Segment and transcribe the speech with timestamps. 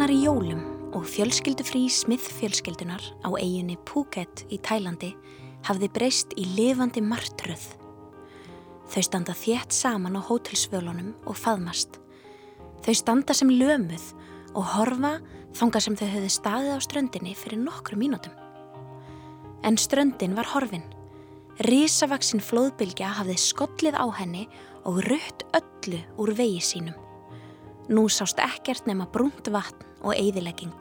[0.00, 0.60] Annar í jólum
[0.96, 5.10] og fjölskyldufrí Smith fjölskyldunar á eiginni Phuket í Tælandi
[5.68, 7.66] hafði breyst í lifandi martröð.
[8.88, 11.98] Þau standa þétt saman á hótelsvölunum og faðmast.
[12.80, 14.06] Þau standa sem lömuð
[14.54, 15.12] og horfa
[15.60, 18.32] þonga sem þau höfðu staðið á ströndinni fyrir nokkru mínútum.
[19.68, 20.88] En ströndin var horfin.
[21.68, 24.48] Rísavaksinn flóðbylgja hafði skollið á henni
[24.80, 27.09] og rutt öllu úr vegi sínum.
[27.90, 30.76] Nú sást ekkert nema brúnt vatn og eigðilegging.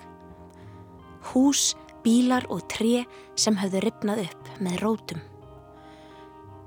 [1.31, 1.73] Hús,
[2.05, 3.03] bílar og tre
[3.35, 5.23] sem höfðu ripnað upp með rótum.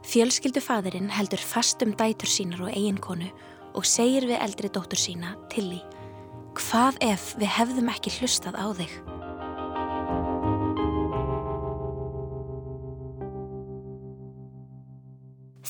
[0.02, 3.30] Fjölskyldufaðurinn heldur fast um dætur sínar og eiginkonu
[3.78, 5.78] og segir við eldri dóttur sína, Tilly,
[6.58, 8.96] hvað ef við hefðum ekki hlustað á þig?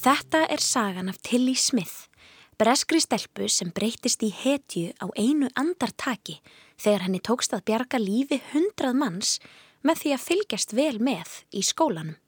[0.02, 2.08] Þetta er sagan af Tilly Smith
[2.60, 6.38] Breskri stelpu sem breytist í hetju á einu andartaki
[6.76, 9.38] þegar henni tókst að bjarga lífi hundrað manns
[9.82, 12.18] með því að fylgjast vel með í skólanum.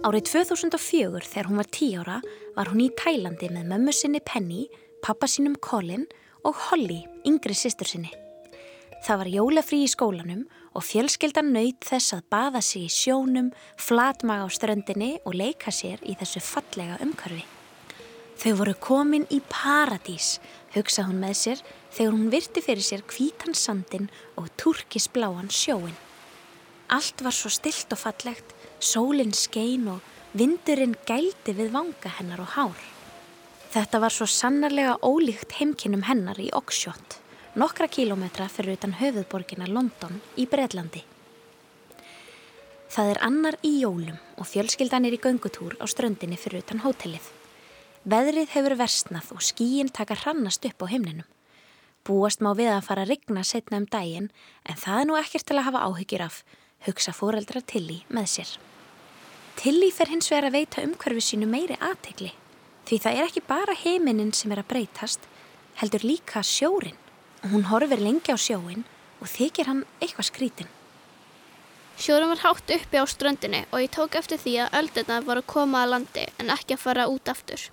[0.00, 2.20] Árið 2004 þegar hún var tí ára
[2.54, 4.62] var hún í Tælandi með mömmu sinni Penny,
[5.04, 6.06] pappa sínum Colin
[6.48, 8.14] og Holly, yngri sýstur sinni.
[9.04, 14.46] Það var jólafrí í skólanum og fjölskeldan nöyt þess að baða sig í sjónum, flatmaga
[14.46, 17.42] á ströndinni og leika sér í þessu fallega umkarfi.
[18.40, 20.38] Þau voru komin í paradís,
[20.74, 24.08] hugsa hún með sér þegar hún virti fyrir sér kvítan sandin
[24.40, 25.96] og turkisbláan sjóin.
[26.90, 30.00] Allt var svo stilt og fallegt, sólinn skein og
[30.32, 32.86] vindurinn gældi við vanga hennar og hár.
[33.70, 37.20] Þetta var svo sannarlega ólíkt heimkinnum hennar í Oxshott
[37.60, 41.02] nokkra kílometra fyrir utan höfuðborgina London í Breitlandi.
[42.90, 47.26] Það er annar í jólum og fjölskyldan er í göngutúr á ströndinni fyrir utan hótelið.
[48.08, 51.28] Veðrið hefur versnað og skíin taka hrannast upp á himninum.
[52.06, 54.30] Búast má við að fara að rigna setna um daginn
[54.64, 56.40] en það er nú ekkert til að hafa áhyggjur af,
[56.88, 58.54] hugsa fóreldra Tilly með sér.
[59.60, 62.32] Tilly fer hins vegar að veita umhverfi sínu meiri aðtegli
[62.88, 65.28] því það er ekki bara heiminin sem er að breytast,
[65.76, 66.96] heldur líka sjórin
[67.48, 68.84] hún horfir lengi á sjóin
[69.20, 70.70] og þykir hann eitthvað skrítin.
[72.00, 75.50] Sjórin var hátt uppi á ströndinni og ég tók eftir því að öldurna var að
[75.52, 77.66] koma að landi en ekki að fara út aftur.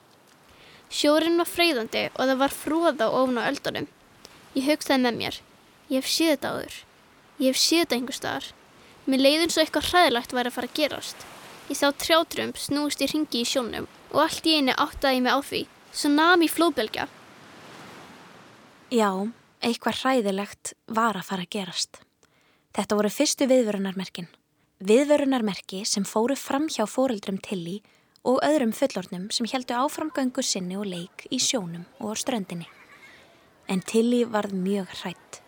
[0.91, 3.87] Sjórin var freyðandi og það var fróða ofn á öldunum.
[4.55, 5.39] Ég hugsaði með mér.
[5.87, 6.77] Ég hef séð þetta áður.
[7.39, 8.51] Ég hef séð þetta einhver staðar.
[9.07, 11.25] Mér leiði eins og eitthvað hræðilegt væri að fara að gerast.
[11.67, 15.35] Ég sá trjátrömp snúist í ringi í sjónum og allt í einu áttaði ég mig
[15.35, 15.61] á því.
[15.91, 17.07] Svo nami flóðbelgja.
[18.91, 19.11] Já,
[19.57, 21.97] Eitthvað hræðilegt var að fara að gerast.
[22.77, 24.27] Þetta voru fyrstu viðvörunarmerkin.
[24.85, 27.79] Viðvörunarmerki sem fóru fram hjá fóreldrum Tilly
[28.21, 32.69] og öðrum fullornum sem heldu áframgöngu sinni og leik í sjónum og ströndinni.
[33.65, 35.41] En Tilly varð mjög hrætt.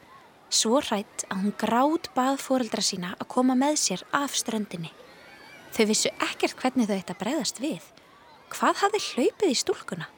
[0.50, 4.90] Svo hrætt að hún gráð bað fóreldra sína að koma með sér af ströndinni.
[5.70, 7.86] Þau vissu ekkert hvernig þau þetta bregðast við.
[8.50, 10.10] Hvað hafði hlaupið í stúlkuna?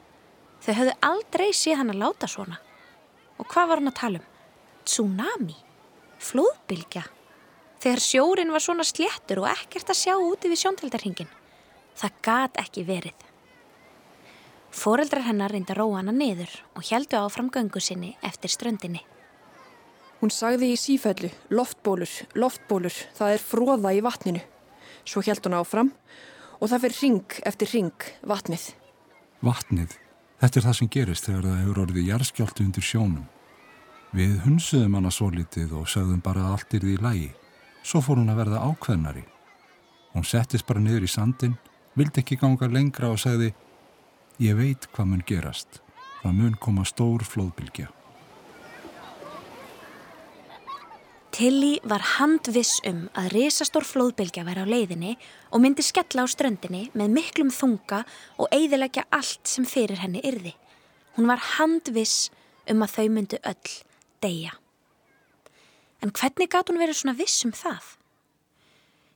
[0.64, 2.62] Þau hafðu aldrei séð hann að láta svona.
[3.42, 4.30] Og hvað var hann að tala um?
[4.86, 5.56] Tsunami?
[6.22, 7.02] Flóðbylgja?
[7.82, 11.30] Þegar sjórin var svona sléttur og ekkert að sjá úti við sjónteldarhingin.
[11.98, 13.24] Það gat ekki verið.
[14.72, 19.02] Fóreldrar hennar reynda róa hana niður og heldu áfram göngu sinni eftir ströndinni.
[20.22, 24.44] Hún sagði í sífællu, loftbólur, loftbólur, það er fróða í vatninu.
[25.02, 25.90] Svo held hún áfram
[26.60, 28.70] og það fyrir ring eftir ring, vatnið.
[29.42, 29.98] Vatnið?
[30.42, 33.26] Þetta er það sem gerist þegar það hefur orðið jarðskjáltu undir sjónum.
[34.10, 37.28] Við hunsuðum hana svo litið og sögðum bara að allt er því lægi.
[37.86, 39.22] Svo fór hún að verða ákveðnari.
[40.16, 41.54] Hún settist bara niður í sandin,
[41.94, 43.52] vildi ekki ganga lengra og segði
[44.42, 45.78] Ég veit hvað mun gerast.
[46.24, 47.92] Það mun koma stór flóðbylgja.
[51.32, 55.12] Tilly var handviss um að risastór flóðbylgja væri á leiðinni
[55.48, 58.02] og myndi skella á ströndinni með miklum þunga
[58.36, 60.52] og eigðilegja allt sem fyrir henni yrði.
[61.16, 62.28] Hún var handviss
[62.68, 63.72] um að þau myndu öll
[64.20, 64.52] deyja.
[66.04, 67.96] En hvernig gat hún verið svona viss um það?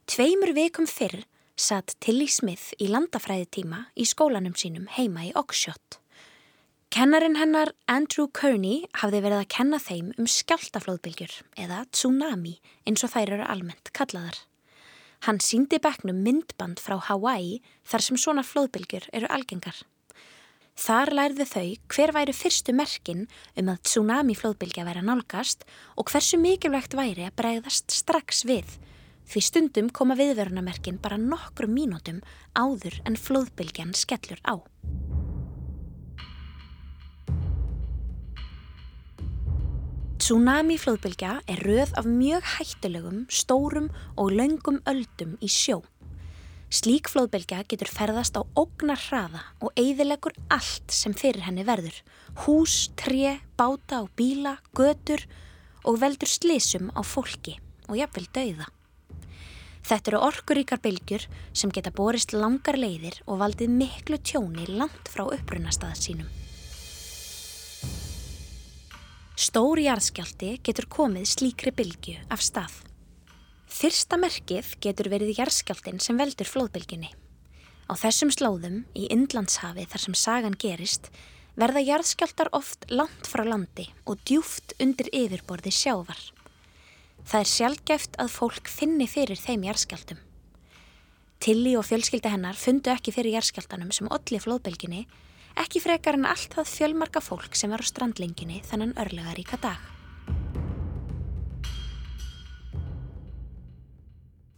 [0.09, 6.01] Tveimur vikum fyrr satt Tilly Smith í landafræðitíma í skólanum sínum heima í Oxshott.
[6.91, 12.55] Kennarin hennar Andrew Kearney hafði verið að kenna þeim um skjáltaflóðbylgjur eða tsunami
[12.87, 14.38] eins og þær eru almennt kallaðar.
[15.27, 19.83] Hann síndi beknum myndband frá Hawaii þar sem svona flóðbylgjur eru algengar.
[20.77, 25.67] Þar lærðu þau hver væri fyrstu merkin um að tsunami flóðbylgja væri að nálgast
[25.97, 28.77] og hversu mikilvægt væri að bregðast strax við
[29.27, 32.23] því stundum koma viðverunamerkin bara nokkru mínútum
[32.55, 34.55] áður en flóðbylgjan skellur á.
[40.17, 45.83] Tsunami flóðbylgja er röð af mjög hættulegum, stórum og laungum öldum í sjó.
[46.73, 52.01] Slík flóðbylgja getur ferðast á ógnar hraða og eigðilegur allt sem fyrir henni verður.
[52.47, 55.21] Hús, tré, báta og bíla, götur
[55.85, 58.71] og veldur slísum á fólki og jafnvel dauða.
[59.85, 65.29] Þetta eru orkuríkar bylgjur sem geta borist langar leiðir og valdið miklu tjóni langt frá
[65.29, 66.45] upprunastað sínum.
[69.37, 72.73] Stór jarðskjálti getur komið slíkri bylgju af stað.
[73.69, 77.11] Fyrsta merkið getur verið jarðskjáltin sem veldur flóðbylginni.
[77.85, 81.11] Á þessum slóðum, í Indlandshafi þar sem sagan gerist,
[81.53, 86.23] verða jarðskjáltar oft langt frá landi og djúft undir yfirborði sjávar.
[87.29, 90.25] Það er sjálfgæft að fólk finni fyrir þeim jarðskjáltum.
[91.44, 95.05] Tilly og fjölskylda hennar fundu ekki fyrir jarðskjáltanum sem olli flóðbylginni,
[95.56, 99.93] ekki frekar en allt það fjölmarka fólk sem var á strandlenginni þannan örlegaríka dag.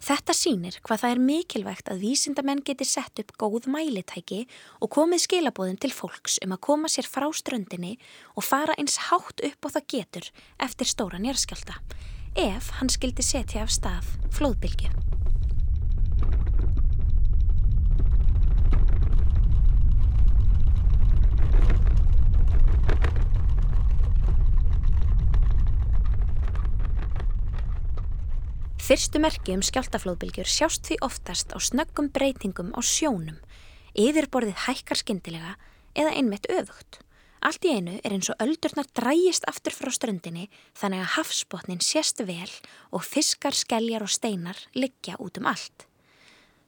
[0.09, 4.47] Þetta sýnir hvað það er mikilvægt að vísindamenn geti sett upp góð mælitæki
[4.81, 7.99] og komið skilabóðum til fólks um að koma sér frá ströndinni
[8.33, 10.31] og fara eins hátt upp og það getur
[10.65, 11.77] eftir stóran jörgskjálta
[12.41, 14.89] ef hann skildi setja af stað flóðbylgi.
[28.89, 33.37] Fyrstu merki um skjáltaflóðbylgjur sjást því oftast á snöggum breytingum á sjónum,
[33.93, 35.51] yfirborðið hækkar skindilega
[35.93, 37.03] eða einmitt öfugt.
[37.45, 42.23] Allt í einu er eins og öldurnar drægist aftur frá ströndinni þannig að hafsbotnin sést
[42.25, 42.49] vel
[42.89, 45.85] og fiskar, skelljar og steinar liggja út um allt.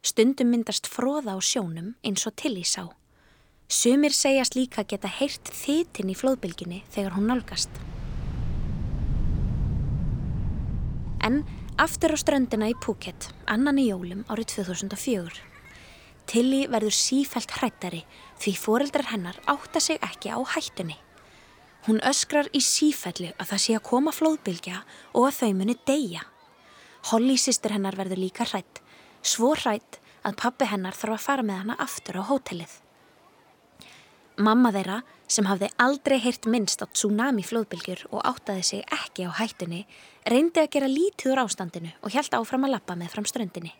[0.05, 2.85] Stundum myndast fróða á sjónum eins og til í sá.
[3.65, 7.73] Sumir segjast líka geta heyrt þitin í flóðbylginni þegar hún nálgast.
[11.25, 11.47] En
[11.81, 15.39] Aftur á ströndina í Phuket, annan í jólum árið 2004.
[16.29, 18.03] Tilly verður sífælt hrættari
[18.43, 20.99] því foreldrar hennar átta sig ekki á hættunni.
[21.87, 24.83] Hún öskrar í sífællu að það sé að koma flóðbylgja
[25.15, 26.27] og að þau muni deyja.
[27.15, 28.85] Holly sýstur hennar verður líka hrætt,
[29.25, 32.77] svo hrætt að pappi hennar þarf að fara með hana aftur á hótelið.
[34.41, 39.37] Mamma þeirra, sem hafði aldrei heyrt minnst á tsunami flóðbylgjur og áttaði sig ekki á
[39.37, 39.83] hættunni,
[40.25, 43.75] reyndi að gera lítið úr ástandinu og hjælt áfram að lappa með fram ströndinni.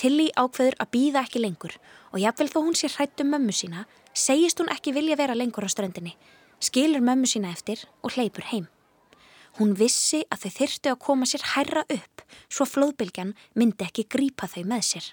[0.00, 1.74] Tilly ákveður að býða ekki lengur
[2.14, 3.84] og jafnvel þó hún sé hrætt um mömmu sína,
[4.16, 6.14] segist hún ekki vilja vera lengur á ströndinni,
[6.64, 8.70] skilur mömmu sína eftir og hleypur heim.
[9.60, 14.48] Hún vissi að þau þyrtu að koma sér hærra upp svo flóðbylgjan myndi ekki grípa
[14.48, 15.12] þau með sér.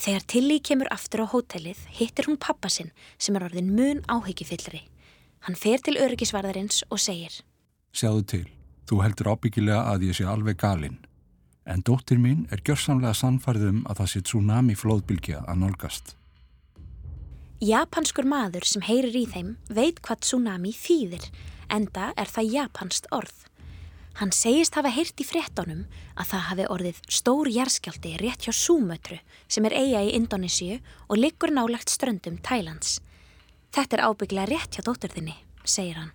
[0.00, 4.82] Þegar Tilly kemur aftur á hótelið hittir hún pappa sinn sem er orðin mun áhyggjufillri.
[5.46, 7.42] Hann fer til öryggisvarðarins og segir
[7.92, 8.46] Sjáðu til,
[8.88, 10.98] þú heldur ábyggilega að ég sé alveg galinn.
[11.68, 16.16] En dóttir mín er gjörsamlega sannfarðum að það sé tsunami flóðbylgja að nálgast.
[17.62, 21.28] Japanskur maður sem heyrir í þeim veit hvað tsunami þýðir,
[21.70, 23.36] enda er það japanst orð.
[24.20, 25.86] Hann segist hafa heyrt í fréttonum
[26.20, 29.16] að það hafi orðið stór jærskjálti rétt hjá Súmötru
[29.48, 32.98] sem er eiga í Indonésiu og liggur nálagt ströndum Tælands.
[33.72, 36.12] Þetta er ábygglega rétt hjá dótturðinni, segir hann.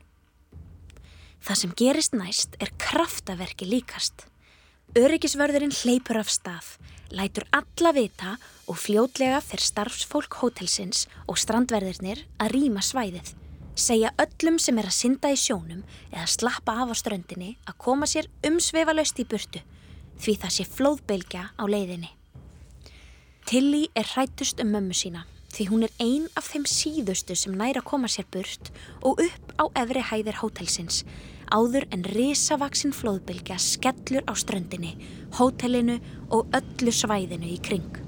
[1.42, 4.28] Það sem gerist næst er kraftaverki líkast.
[4.98, 6.70] Öryggisvörðurinn hleypur af stað,
[7.10, 8.38] lætur alla vita
[8.70, 13.34] og fljótlega fyrir starfsfólk hótelsins og strandverðirnir að rýma svæðið
[13.78, 18.10] segja öllum sem er að synda í sjónum eða slappa af á ströndinni að koma
[18.10, 19.64] sér umsveifalaust í burtu
[20.18, 22.12] því það sé flóðbylgja á leiðinni.
[23.48, 27.82] Tilly er hrættust um mömmu sína því hún er ein af þeim síðustu sem næra
[27.86, 31.04] koma sér burt og upp á efri hæðir hótelsins
[31.54, 34.98] áður en risavaksinn flóðbylgja skellur á ströndinni,
[35.38, 38.07] hótelinu og öllu svæðinu í kring.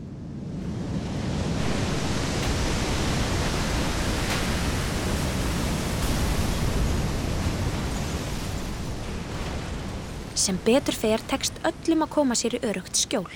[10.39, 13.27] Sem betur fer tekst öllum að koma sér í örugt skjól.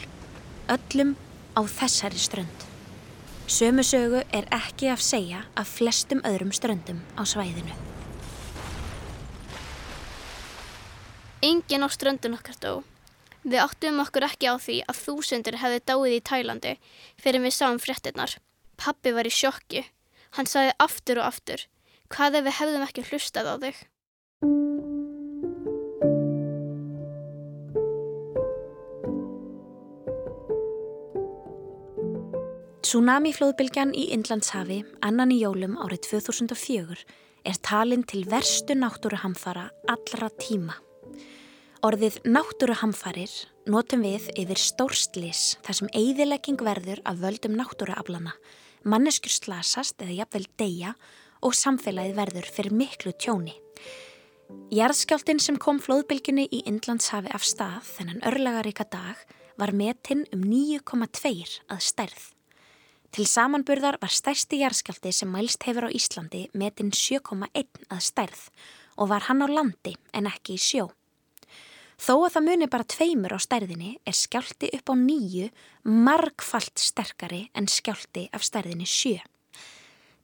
[0.71, 1.15] Öllum
[1.53, 2.67] á þessari strönd.
[3.47, 7.75] Sömu sögu er ekki að segja af flestum öðrum ströndum á svæðinu.
[11.43, 12.73] Engin á ströndun okkar dó.
[13.43, 16.73] Við áttum okkur ekki á því að þúsundur hefði dáið í Tælandi
[17.19, 18.37] fyrir við sáum fréttinnar.
[18.79, 19.83] Pappi var í sjokki.
[20.39, 21.67] Hann sagði aftur og aftur.
[22.07, 23.83] Hvað ef við hefðum ekki hlustað á þig?
[32.83, 36.97] Tsunami-flóðbylgjan í Inlandshafi, annan í jólum árið 2004,
[37.47, 40.75] er talin til verstu náttúruhamfara allra tíma.
[41.87, 43.31] Orðið náttúruhamfarir
[43.71, 48.35] notum við yfir stórstlís þar sem eigðilegging verður af völdum náttúruaflana,
[48.83, 50.93] manneskur slasast eða jafnvel deyja
[51.39, 53.55] og samfélagið verður fyrir miklu tjóni.
[54.75, 59.23] Jarðskjáltin sem kom flóðbylginni í Indlandshafi af stað þennan örlagaríka dag
[59.55, 62.33] var metinn um 9,2 að stærð.
[63.13, 67.45] Til samanburðar var stærsti jarðskjálti sem mælst hefur á Íslandi metinn 7,1
[67.93, 68.47] að stærð
[68.97, 70.87] og var hann á landi en ekki í sjó.
[72.01, 75.51] Þó að það muni bara tveimur á stærðinni er skjálti upp á nýju
[75.85, 79.21] margfalt sterkari en skjálti af stærðinni sjö.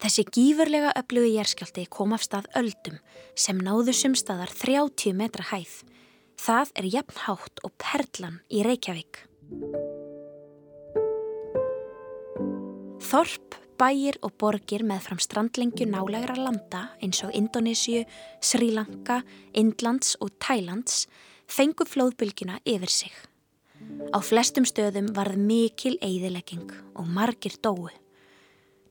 [0.01, 2.97] Þessi gífurlega öflugi jærskjálti kom af stað öldum
[3.37, 5.83] sem náðu sumstaðar 30 metra hæð.
[6.41, 9.27] Það er jafnhátt og perlan í Reykjavík.
[13.09, 18.05] Þorp, bæir og borgir með fram strandlengju nálegra landa eins og Indonésiu,
[18.37, 19.23] Sri Lanka,
[19.57, 21.07] Indlands og Thailands
[21.49, 23.09] fengu flóðbylgjuna yfir sig.
[24.13, 27.97] Á flestum stöðum varð mikil eigðilegging og margir dói.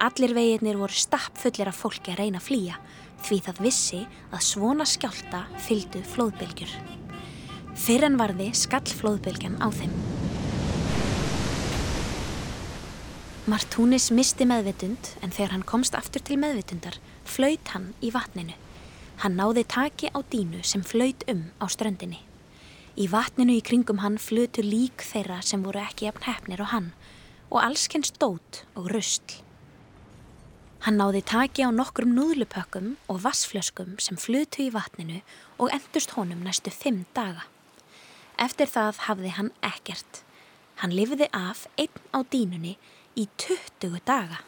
[0.01, 2.81] Allir veginnir voru stappfullir af fólki að reyna að flýja
[3.21, 4.03] því það vissi
[4.33, 7.02] að svona skjálta fyldu flóðbylgjur.
[7.73, 9.93] Fyrir en varði skall flóðbylgjan á þeim.
[13.49, 18.53] Martúnis misti meðvitund en þegar hann komst aftur til meðvitundar flöyt hann í vatninu.
[19.19, 22.21] Hann náði taki á dínu sem flöyt um á ströndinni.
[22.95, 26.91] Í vatninu í kringum hann flötu lík þeirra sem voru ekki jafn hefnir á hann
[27.49, 29.41] og allskenn stót og rustl.
[30.83, 35.21] Hann náði taki á nokkrum núðlupökkum og vassflöskum sem flutu í vatninu
[35.57, 37.47] og endust honum næstu fimm daga.
[38.41, 40.23] Eftir það hafði hann ekkert.
[40.81, 42.77] Hann lifiði af einn á dínunni
[43.15, 44.41] í 20 daga.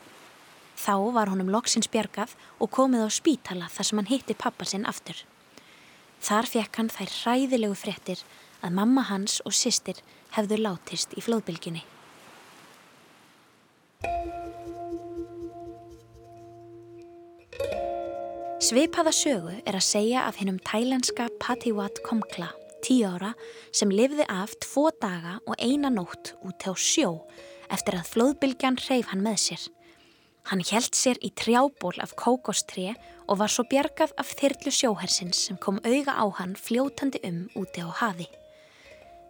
[0.75, 4.85] Þá var honum loksins bjargað og komið á spítala þar sem hann hitti pappa sinn
[4.89, 5.17] aftur.
[6.25, 8.23] Þar fekk hann þær hræðilegu fréttir
[8.65, 10.01] að mamma hans og sýstir
[10.35, 11.85] hefðu látist í flóðbylginni.
[18.65, 22.47] Sveipaða sögu er að segja af hennum tælenska Patiwat Komkla,
[22.85, 23.33] tíu ára,
[23.73, 27.23] sem lifði af tvo daga og eina nótt út á sjó
[27.73, 29.63] eftir að flóðbylgjan hreyf hann með sér.
[30.45, 32.93] Hann held sér í trjából af kókostré
[33.25, 37.81] og var svo bjargað af þyrlu sjóhersins sem kom auga á hann fljótandi um úti
[37.81, 38.27] á hafi.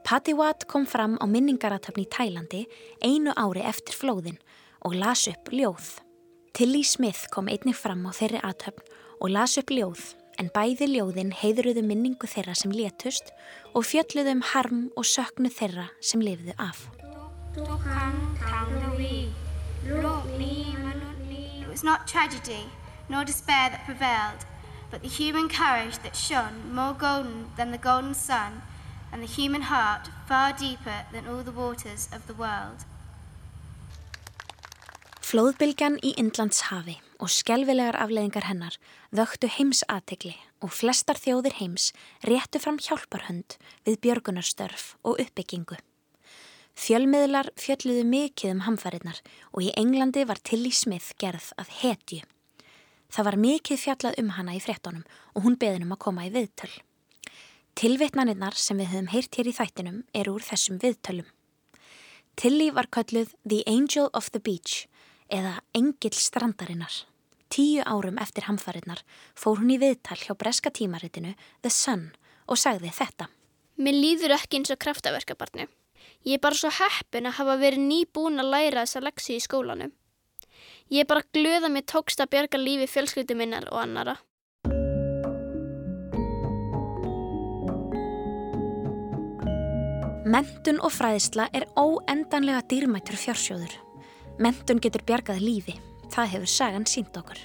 [0.05, 2.65] Patiwat kom fram á minningaratöfni í Tælandi
[3.01, 4.41] einu ári eftir flóðin
[4.83, 5.95] og las upp ljóð.
[6.53, 8.83] Tilly Smith kom einnig fram á þeirri aðtöfn
[9.23, 10.03] og las upp ljóð
[10.39, 13.31] en bæði ljóðin heiðruðu minningu þeirra sem létust
[13.73, 16.87] og fjölluðu um harm og söknu þeirra sem lifðu af.
[21.61, 22.65] It was not tragedy
[23.09, 24.45] nor despair that prevailed,
[24.91, 28.61] but the human courage that shone more golden than the golden sun,
[29.11, 32.85] and the human heart far deeper than all the waters of the world.
[35.21, 38.77] Flóðbylgan í Indlands hafi og skelvilegar afleðingar hennar
[39.15, 41.91] vöktu heimsatikli og flestar þjóðir heims
[42.27, 43.57] réttu fram hjálparhönd
[43.87, 45.77] við björgunarstörf og uppbyggingu.
[46.75, 49.21] Fjölmiðlar fjölluðu mikið um hamfarinnar
[49.53, 52.23] og í Englandi var Tilly Smith gerð að hetju.
[53.07, 56.33] Það var mikið fjallað um hana í frettunum og hún beðin um að koma í
[56.33, 56.73] viðtöl.
[57.79, 61.27] Tilvitnaninnar sem við höfum heyrt hér í þættinum eru úr þessum viðtölum.
[62.35, 64.83] Tilly var kölluð The Angel of the Beach
[65.29, 67.03] eða Engil strandarinnar.
[67.49, 69.03] Tíu árum eftir hamfarinnar
[69.37, 72.09] fór hún í viðtal hjá breska tímaritinu The Sun
[72.49, 73.29] og sagði þetta.
[73.77, 75.67] Mér líður ekki eins og kraftaverkabarni.
[76.25, 79.91] Ég er bara svo heppin að hafa verið nýbúin að læra þessa leksi í skólanum.
[80.89, 84.17] Ég er bara glöð að mér tókst að bjarga lífi fjölskyldu minnar og annara.
[90.25, 93.84] Mentun og fræðisla er óendanlega dýrmættur fjársjóður.
[94.41, 95.75] Mentun getur bjargað lífi.
[96.11, 97.39] Það hefur sagan sínt okkur.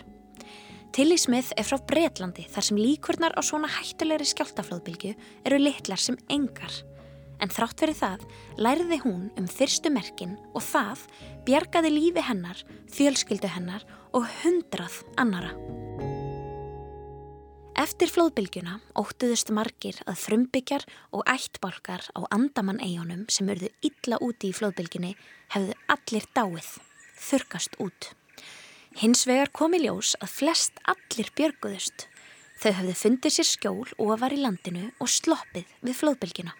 [0.90, 5.14] Tilly Smith er frá Breitlandi þar sem líkurnar á svona hættulegri skjáltaflóðbylgu
[5.46, 6.80] eru litlar sem engar
[7.40, 8.24] en þrátt fyrir það
[8.60, 11.06] læriði hún um fyrstu merkin og það
[11.48, 15.54] bjargaði lífi hennar, fjölskyldu hennar og hundrað annara.
[17.78, 20.82] Eftir flóðbylgjuna óttuðust margir að frumbyggjar
[21.14, 25.12] og ættbálkar á andamann eigunum sem urðu illa úti í flóðbylgjunni
[25.54, 26.70] hefðu allir dáið,
[27.14, 28.10] þurkast út.
[28.98, 32.08] Hins vegar komi ljós að flest allir björguðust.
[32.58, 36.56] Þau hefðu fundið sér skjól og var í landinu og sloppið við flóðbylgjuna.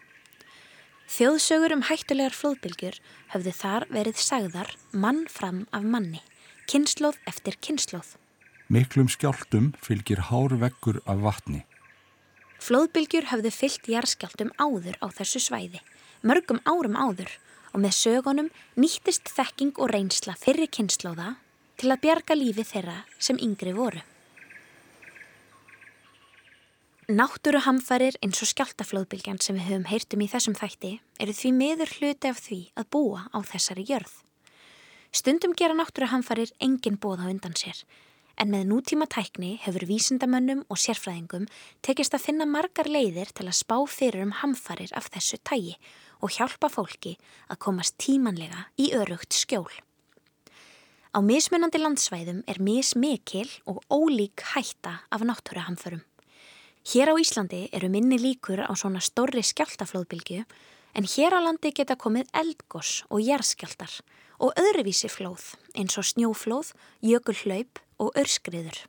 [1.11, 3.03] Þjóðsögur um hættulegar flóðbylgjur
[3.35, 6.23] höfðu þar verið sagðar mann fram af manni,
[6.71, 8.20] kynnslóð eftir kynnslóð.
[8.71, 11.65] Miklum skjáltum fylgir hár vekkur af vatni.
[12.63, 15.81] Flóðbylgjur höfðu fyllt jarðskjáltum áður á þessu svæði,
[16.23, 17.33] mörgum árum áður
[17.73, 21.33] og með sögunum nýttist þekking og reynsla fyrir kynnslóða
[21.83, 24.05] til að bjarga lífi þeirra sem yngri voru.
[27.11, 32.31] Náttúruhamfarir eins og skjáltaflóðbylgjan sem við höfum heyrtum í þessum þætti eru því miður hluti
[32.31, 34.15] af því að búa á þessari jörð.
[35.11, 37.83] Stundum gera náttúruhamfarir engin bóð á undan sér
[38.41, 41.45] en með nútíma tækni hefur vísindamönnum og sérfræðingum
[41.85, 45.75] tekist að finna margar leiðir til að spá fyrir um hamfarir af þessu tægi
[46.25, 47.17] og hjálpa fólki
[47.53, 49.69] að komast tímanlega í örugt skjól.
[51.11, 56.05] Á mismunandi landsvæðum er mismikil og ólík hætta af náttúruhamfarum.
[56.87, 60.45] Hér á Íslandi eru minni líkur á svona stórri skjáltaflóðbylgu
[60.97, 64.01] en hér á landi geta komið eldgós og jærskjáltar
[64.41, 66.73] og öðruvísi flóð eins og snjóflóð,
[67.05, 68.81] jökulhlaup og örskriður.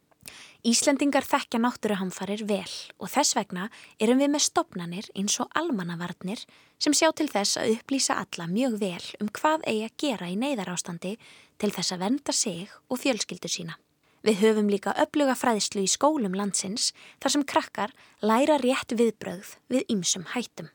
[0.61, 6.43] Íslandingar þekkja náttúruhamfarir vel og þess vegna erum við með stopnanir eins og almannavarnir
[6.81, 10.37] sem sjá til þess að upplýsa alla mjög vel um hvað eigi að gera í
[10.37, 11.15] neyðarástandi
[11.57, 13.79] til þess að venda sig og fjölskyldu sína.
[14.21, 16.91] Við höfum líka öfluga fræðslu í skólum landsins
[17.23, 20.69] þar sem krakkar læra rétt viðbröð við ýmsum hættum.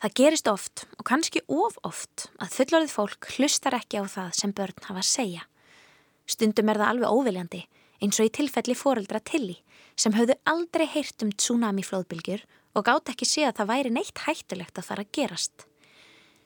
[0.00, 4.54] Það gerist oft og kannski of oft að fullorðið fólk hlustar ekki á það sem
[4.54, 5.42] börn hafa að segja.
[6.30, 7.64] Stundum er það alveg óviljandi
[8.00, 9.58] eins og í tilfelli foreldra Tilly
[9.98, 12.46] sem höfðu aldrei heyrt um tsunami flóðbylgjur
[12.78, 15.66] og gátt ekki sé að það væri neitt hættulegt að fara að gerast.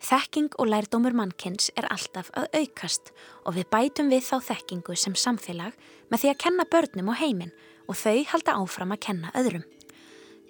[0.04, 3.12] Þekking og lærdómur mannkins er alltaf að aukast
[3.44, 5.76] og við bætum við þá þekkingu sem samfélag
[6.10, 7.54] með því að kenna börnum og heiminn
[7.88, 9.64] og þau halda áfram að kenna öðrum.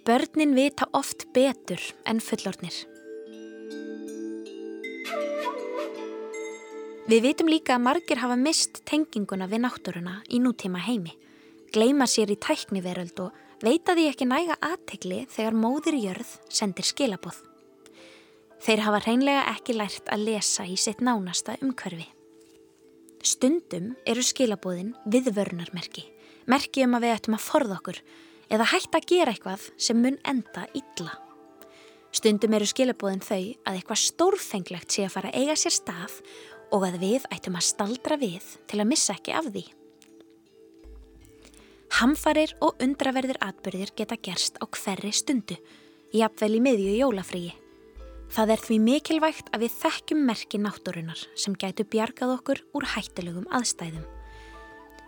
[0.04, 2.93] Börnin vita oft betur en fullornir.
[7.04, 11.12] Við vitum líka að margir hafa mist tenginguna við náttúruna í nútíma heimi,
[11.68, 17.42] gleima sér í tækniveröld og veita því ekki næga aðtegli þegar móðir jörð sendir skilabóð.
[18.64, 22.06] Þeir hafa hreinlega ekki lært að lesa í sitt nánasta umhverfi.
[23.20, 26.06] Stundum eru skilabóðin viðvörnarmerki,
[26.48, 28.00] merki um að við ættum að forða okkur
[28.48, 31.18] eða hægt að gera eitthvað sem mun enda illa.
[32.14, 36.18] Stundum eru skilabóðin þau að eitthvað stórfenglegt sé að fara að eiga sér stað
[36.72, 39.64] og að við ættum að staldra við til að missa ekki af því.
[41.94, 45.58] Hamfarir og undraverðir atbyrðir geta gerst á hverri stundu,
[46.14, 47.52] jafnvel í miðju jólafríi.
[48.34, 53.46] Það er því mikilvægt að við þekkjum merki náttúrunar sem gætu bjargað okkur úr hættilegum
[53.54, 54.08] aðstæðum.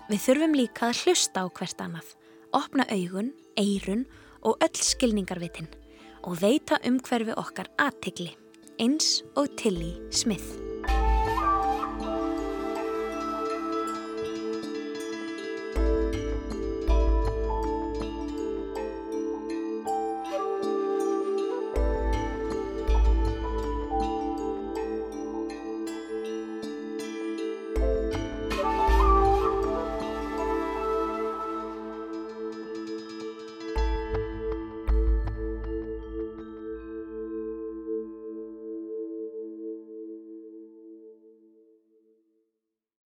[0.07, 2.13] Við þurfum líka að hlusta á hvert annað,
[2.55, 4.07] opna augun, eirun
[4.47, 5.67] og öll skilningarvitin
[6.23, 8.31] og veita um hverfi okkar aðtigli,
[8.79, 10.76] eins og Tilly Smith.